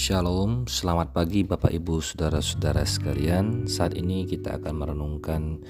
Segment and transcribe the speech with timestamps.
[0.00, 3.68] Shalom, selamat pagi Bapak Ibu Saudara-saudara sekalian.
[3.68, 5.60] Saat ini kita akan merenungkan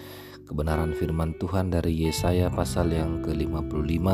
[0.47, 4.07] kebenaran firman Tuhan dari Yesaya pasal yang ke-55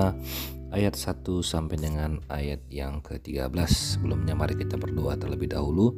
[0.73, 3.53] ayat 1 sampai dengan ayat yang ke-13.
[3.69, 5.93] Sebelumnya mari kita berdoa terlebih dahulu.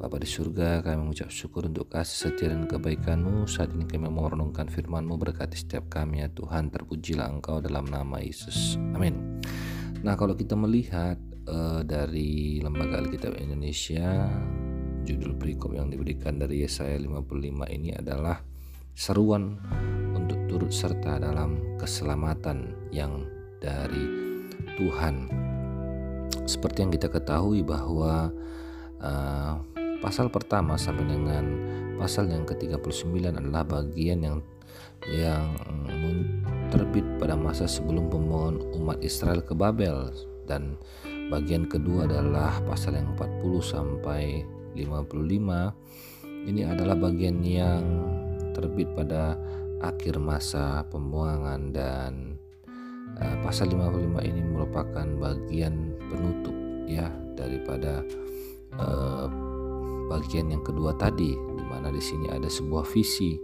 [0.00, 3.44] Bapa di surga, kami mengucap syukur untuk kasih setia dan kebaikan-Mu.
[3.44, 6.72] Saat ini kami mau merenungkan firman-Mu berkati setiap kami ya Tuhan.
[6.72, 8.80] Terpujilah Engkau dalam nama Yesus.
[8.96, 9.44] Amin.
[10.00, 14.28] Nah, kalau kita melihat uh, dari Lembaga Alkitab Indonesia
[15.08, 18.44] judul perikop yang diberikan dari Yesaya 55 ini adalah
[18.92, 19.56] seruan
[20.12, 23.24] untuk turut serta dalam keselamatan yang
[23.58, 24.04] dari
[24.76, 25.32] Tuhan.
[26.44, 28.28] Seperti yang kita ketahui bahwa
[29.00, 29.54] uh,
[30.04, 31.44] pasal pertama sampai dengan
[31.96, 34.38] pasal yang ke-39 adalah bagian yang
[35.08, 35.56] yang
[36.68, 40.12] terbit pada masa sebelum pembuangan umat Israel ke Babel
[40.44, 40.76] dan
[41.28, 46.48] Bagian kedua adalah pasal yang 40 sampai 55.
[46.48, 47.84] Ini adalah bagian yang
[48.56, 49.36] terbit pada
[49.84, 52.40] akhir masa pembuangan dan
[53.20, 56.56] uh, pasal 55 ini merupakan bagian penutup
[56.88, 58.00] ya daripada
[58.80, 59.28] uh,
[60.08, 63.36] bagian yang kedua tadi di mana di sini ada sebuah visi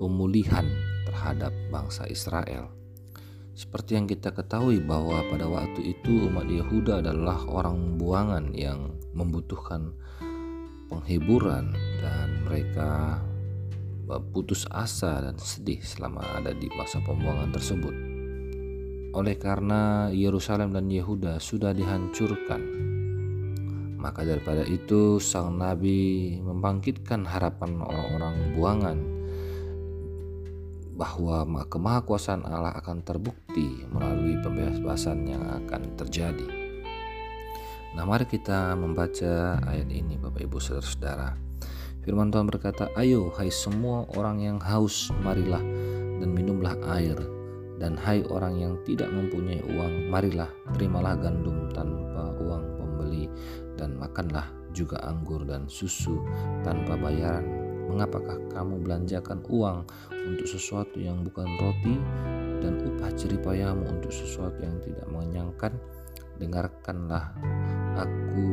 [0.00, 0.64] pemulihan
[1.04, 2.85] terhadap bangsa Israel.
[3.56, 9.96] Seperti yang kita ketahui bahwa pada waktu itu umat Yehuda adalah orang buangan yang membutuhkan
[10.92, 11.72] penghiburan
[12.04, 13.16] dan mereka
[14.36, 17.94] putus asa dan sedih selama ada di masa pembuangan tersebut.
[19.16, 22.60] Oleh karena Yerusalem dan Yehuda sudah dihancurkan,
[23.96, 29.15] maka daripada itu sang nabi membangkitkan harapan orang-orang buangan
[30.96, 36.48] bahwa kemahakuasaan Allah akan terbukti melalui pembebasan yang akan terjadi.
[37.92, 41.36] Nah, mari kita membaca ayat ini, Bapak Ibu Saudara-saudara.
[42.00, 45.60] Firman Tuhan berkata, "Ayo, hai semua orang yang haus, marilah
[46.16, 47.16] dan minumlah air,
[47.76, 53.28] dan hai orang yang tidak mempunyai uang, marilah terimalah gandum tanpa uang pembeli,
[53.76, 56.20] dan makanlah juga anggur dan susu
[56.64, 61.94] tanpa bayaran Mengapakah kamu belanjakan uang untuk sesuatu yang bukan roti
[62.58, 65.72] dan upah jeripayamu untuk sesuatu yang tidak mengenyangkan?
[66.36, 67.30] Dengarkanlah
[67.94, 68.48] aku,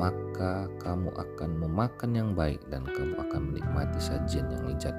[0.00, 4.96] maka kamu akan memakan yang baik dan kamu akan menikmati sajian yang lezat.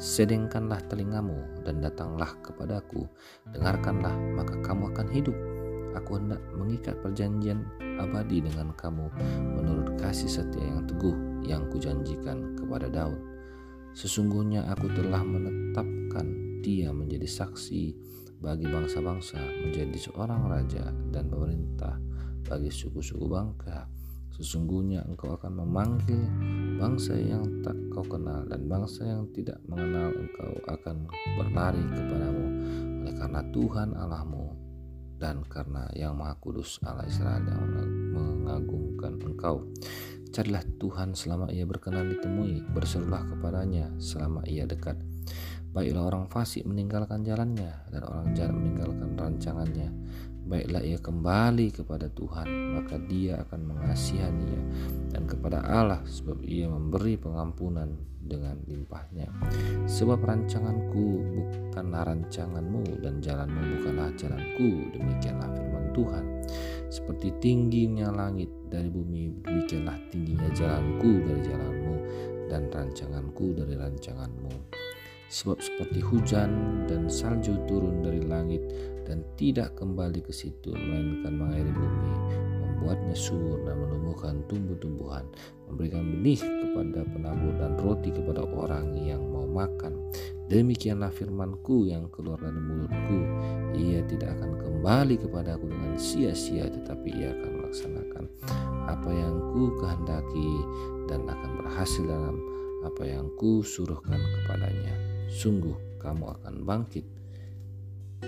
[0.00, 1.36] Sedengkanlah telingamu
[1.68, 3.04] dan datanglah kepadaku.
[3.52, 5.36] Dengarkanlah, maka kamu akan hidup.
[5.98, 7.66] Aku hendak mengikat perjanjian
[7.98, 9.10] abadi dengan kamu
[9.58, 13.18] menurut kasih setia yang teguh yang kujanjikan kepada Daud.
[13.92, 16.26] Sesungguhnya aku telah menetapkan
[16.62, 17.94] dia menjadi saksi
[18.38, 21.98] bagi bangsa-bangsa, menjadi seorang raja dan pemerintah
[22.46, 23.90] bagi suku-suku bangsa.
[24.38, 26.22] Sesungguhnya engkau akan memanggil
[26.78, 32.46] bangsa yang tak kau kenal dan bangsa yang tidak mengenal engkau akan berlari kepadamu
[33.02, 34.46] oleh karena Tuhan Allahmu
[35.18, 37.66] dan karena yang Maha Kudus Allah Israel yang
[38.14, 39.66] mengagumkan engkau.
[40.28, 45.00] Carilah Tuhan selama ia berkenan ditemui, berserulah kepadanya selama ia dekat.
[45.72, 49.88] Baiklah orang fasik meninggalkan jalannya dan orang jahat meninggalkan rancangannya.
[50.48, 52.48] Baiklah ia kembali kepada Tuhan,
[52.80, 54.62] maka dia akan mengasihaninya
[55.12, 57.92] dan kepada Allah sebab ia memberi pengampunan
[58.28, 59.28] dengan limpahnya.
[59.88, 61.06] Sebab rancanganku
[61.36, 66.24] bukanlah rancanganmu dan jalanmu bukanlah jalanku, demikianlah firman Tuhan.
[66.88, 71.94] Seperti tingginya langit dari bumi, demikianlah tingginya jalanku dari jalanmu
[72.48, 74.52] dan rancanganku dari rancanganmu.
[75.28, 78.64] Sebab seperti hujan dan salju turun dari langit
[79.04, 82.12] dan tidak kembali ke situ, melainkan mengairi bumi,
[82.64, 85.28] membuatnya subur dan menumbuhkan tumbuh-tumbuhan,
[85.68, 90.00] memberikan benih kepada penabur dan roti kepada orang yang mau makan.
[90.48, 93.20] Demikianlah firmanku yang keluar dari mulutku.
[93.76, 96.72] Ia tidak akan kembali kepadaku dengan sia-sia
[97.08, 98.24] tetapi ia akan melaksanakan
[98.84, 100.50] apa yang ku kehendaki
[101.08, 102.36] dan akan berhasil dalam
[102.84, 104.92] apa yang ku suruhkan kepadanya.
[105.32, 107.04] Sungguh kamu akan bangkit,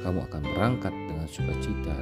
[0.00, 1.96] kamu akan berangkat dengan sukacita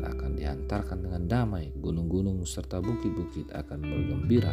[0.00, 1.76] dan akan dihantarkan dengan damai.
[1.76, 4.52] Gunung-gunung serta bukit-bukit akan bergembira,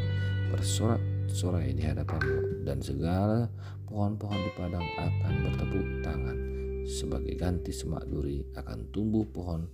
[0.52, 3.48] bersorak-sorai di hadapanmu dan segala
[3.88, 6.38] pohon-pohon di padang akan bertepuk tangan.
[6.86, 9.66] Sebagai ganti semak duri akan tumbuh pohon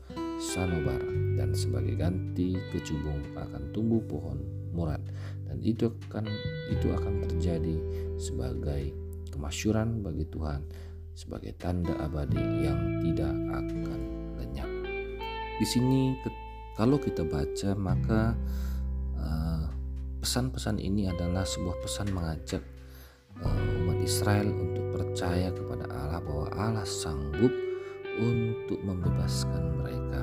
[0.42, 0.98] sanobar
[1.38, 4.42] dan sebagai ganti kecubung akan tumbuh pohon
[4.74, 5.00] murad
[5.46, 6.26] dan itu akan
[6.74, 7.78] itu akan terjadi
[8.18, 8.90] sebagai
[9.30, 10.66] kemasyuran bagi Tuhan
[11.14, 14.02] sebagai tanda abadi yang tidak akan
[14.42, 14.72] lenyap.
[15.62, 16.18] Di sini
[16.74, 18.34] kalau kita baca maka
[19.22, 19.66] uh,
[20.26, 22.64] pesan-pesan ini adalah sebuah pesan mengajak
[23.46, 27.71] uh, umat Israel untuk percaya kepada Allah bahwa Allah sanggup
[28.20, 30.22] untuk membebaskan mereka.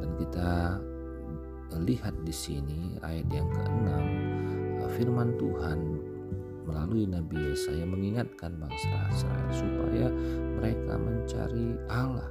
[0.00, 0.50] Dan kita
[1.80, 3.88] lihat di sini ayat yang ke-6
[4.84, 5.78] uh, firman Tuhan
[6.68, 10.06] melalui Nabi Yesaya mengingatkan bangsa Israel supaya
[10.60, 12.28] mereka mencari Allah.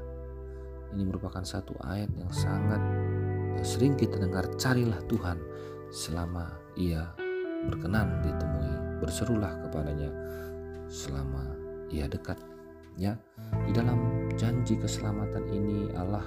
[0.94, 2.82] Ini merupakan satu ayat yang sangat
[3.58, 5.38] uh, sering kita dengar carilah Tuhan
[5.90, 7.10] selama ia
[7.66, 10.12] berkenan ditemui berserulah kepadanya
[10.88, 11.44] selama
[11.92, 12.40] ia dekat
[12.96, 13.16] ya
[13.68, 13.99] di dalam
[14.50, 16.26] janji keselamatan ini Allah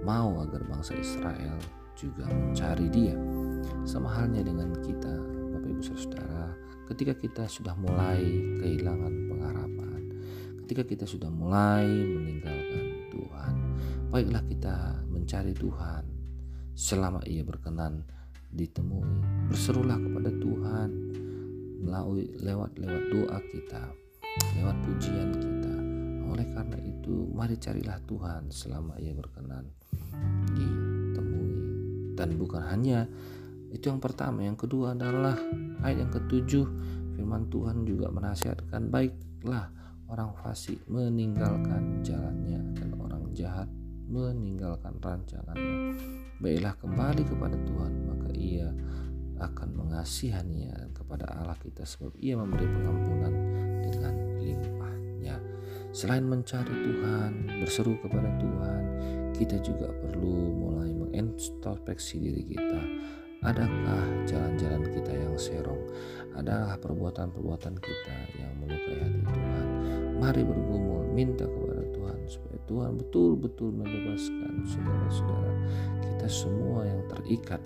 [0.00, 1.60] mau agar bangsa Israel
[1.92, 3.12] juga mencari dia.
[3.84, 5.12] Sama halnya dengan kita
[5.52, 6.56] Bapak Ibu Saudara
[6.88, 8.24] ketika kita sudah mulai
[8.64, 10.00] kehilangan pengharapan
[10.64, 13.54] ketika kita sudah mulai meninggalkan Tuhan
[14.08, 16.04] baiklah kita mencari Tuhan.
[16.72, 18.00] Selama ia berkenan
[18.48, 19.04] ditemui
[19.52, 20.88] berserulah kepada Tuhan
[21.84, 23.92] melalui lewat lewat doa kita
[24.56, 25.47] lewat pujian kita
[26.28, 29.66] oleh karena itu mari carilah Tuhan selama ia berkenan
[30.54, 31.54] ditemui
[32.14, 33.08] dan bukan hanya
[33.72, 35.36] itu yang pertama yang kedua adalah
[35.84, 36.66] ayat yang ketujuh
[37.16, 39.72] firman Tuhan juga menasihatkan baiklah
[40.08, 43.68] orang fasik meninggalkan jalannya dan orang jahat
[44.08, 46.00] meninggalkan rancangannya.
[46.40, 48.72] Baiklah kembali kepada Tuhan, maka ia
[49.38, 53.32] akan mengasihaninya kepada Allah kita sebab ia memberi pengampunan.
[55.88, 58.82] Selain mencari Tuhan, berseru kepada Tuhan,
[59.32, 62.82] kita juga perlu mulai mengintrospeksi diri kita.
[63.38, 65.80] Adakah jalan-jalan kita yang serong?
[66.36, 69.66] Adakah perbuatan-perbuatan kita yang melukai hati Tuhan?
[70.18, 75.54] Mari bergumul, minta kepada Tuhan supaya Tuhan betul-betul membebaskan saudara-saudara
[76.04, 77.62] kita semua yang terikat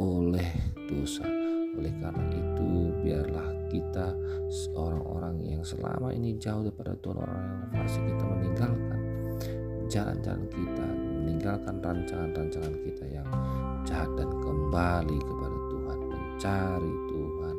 [0.00, 0.48] oleh
[0.88, 1.26] dosa.
[1.76, 2.70] Oleh karena itu,
[3.04, 4.12] biarlah kita
[4.74, 9.00] orang-orang yang selama ini jauh daripada Tuhan, orang yang fasik kita meninggalkan
[9.90, 10.86] jalan-jalan kita,
[11.22, 13.26] meninggalkan rancangan-rancangan kita yang
[13.86, 17.56] jahat dan kembali kepada Tuhan, mencari Tuhan,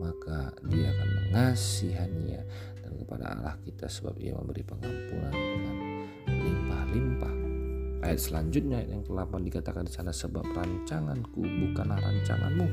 [0.00, 2.42] maka Dia akan mengasihaninya
[2.80, 5.76] dan kepada Allah kita sebab Ia memberi pengampunan dengan
[6.24, 7.34] limpah-limpah.
[7.98, 12.66] Ayat selanjutnya yang ke-8 dikatakan di sana sebab rancanganku bukanlah rancanganmu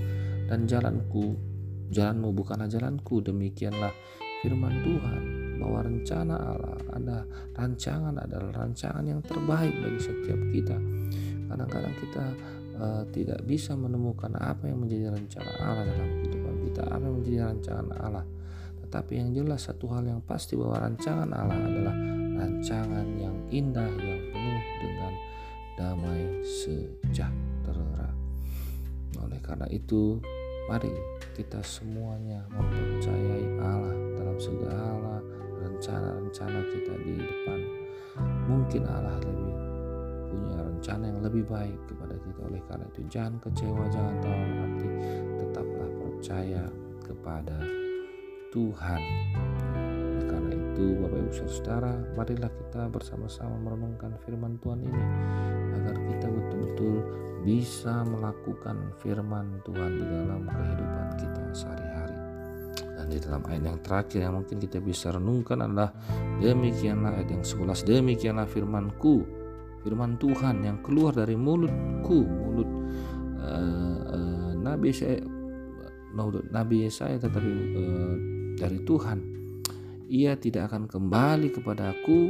[0.45, 1.55] dan jalanku
[1.91, 3.93] jalanmu bukanlah jalanku demikianlah
[4.45, 5.21] firman Tuhan
[5.57, 7.17] bahwa rencana Allah ada
[7.55, 10.77] rancangan adalah rancangan yang terbaik bagi setiap kita.
[11.49, 12.25] Kadang-kadang kita
[12.77, 17.39] uh, tidak bisa menemukan apa yang menjadi rencana Allah dalam kehidupan kita, apa yang menjadi
[17.49, 18.25] rancangan Allah.
[18.85, 21.95] Tetapi yang jelas satu hal yang pasti bahwa rancangan Allah adalah
[22.35, 25.13] rancangan yang indah yang penuh dengan
[25.79, 28.13] damai sejahtera.
[29.23, 30.19] Oleh karena itu,
[30.65, 30.89] mari
[31.38, 35.21] kita semuanya mempercayai Allah dalam segala
[35.62, 37.59] rencana-rencana kita di depan.
[38.50, 39.53] Mungkin Allah lebih
[40.31, 42.39] punya rencana yang lebih baik kepada kita.
[42.50, 44.89] Oleh karena itu, jangan kecewa, jangan tahu hati,
[45.38, 46.63] tetaplah percaya
[47.06, 47.57] kepada
[48.50, 49.01] Tuhan.
[50.75, 55.04] Itu, Bapak Ibu Saudara, marilah kita bersama-sama merenungkan firman Tuhan ini
[55.71, 56.95] agar kita betul-betul
[57.47, 62.19] bisa melakukan firman Tuhan di dalam kehidupan kita sehari-hari.
[62.76, 65.95] Dan di dalam ayat yang terakhir yang mungkin kita bisa renungkan adalah
[66.44, 69.23] demikianlah ayat yang sebelas demikianlah firmanku
[69.80, 72.68] firman Tuhan yang keluar dari mulutku mulut
[73.40, 75.23] uh, uh, Nabi saya
[76.52, 78.16] Nabi saya tetapi uh,
[78.59, 79.35] dari Tuhan
[80.06, 82.30] ia tidak akan kembali kepadaku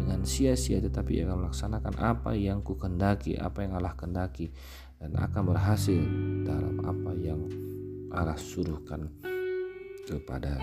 [0.00, 4.48] dengan sia-sia tetapi ia akan melaksanakan apa yang ku kendaki apa yang Allah kendaki
[4.96, 6.00] dan akan berhasil
[6.48, 7.40] dalam apa yang
[8.14, 9.10] Allah suruhkan
[10.06, 10.56] kepada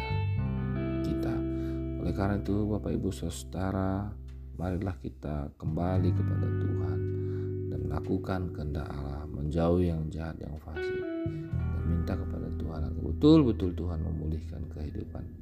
[1.04, 1.36] kita.
[2.02, 4.10] Oleh karena itu Bapak Ibu Saudara
[4.58, 7.00] marilah kita kembali kepada Tuhan
[7.70, 13.74] dan melakukan kehendak Allah menjauhi yang jahat yang fasik dan minta kepada Tuhan agar betul-betul
[13.74, 15.41] Tuhan memulihkan kehidupan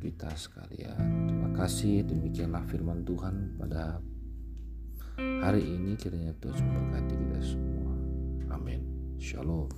[0.00, 1.28] kita sekalian.
[1.28, 2.08] Terima kasih.
[2.08, 4.00] Demikianlah firman Tuhan pada
[5.20, 7.92] hari ini kiranya Tuhan memberkati kita semua.
[8.56, 8.80] Amin.
[9.20, 9.68] Shalom.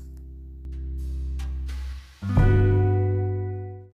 [2.23, 2.62] thank you